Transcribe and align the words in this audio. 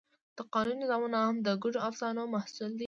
د 0.37 0.39
قانون 0.53 0.77
نظامونه 0.83 1.17
هم 1.27 1.35
د 1.45 1.47
ګډو 1.63 1.79
افسانو 1.89 2.23
محصول 2.35 2.71
دي. 2.77 2.79